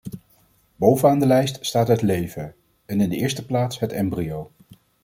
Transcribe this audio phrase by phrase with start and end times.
[0.77, 2.55] Bovenaan de lijst staat het leven,
[2.85, 4.51] en in de eerste plaats het embryo.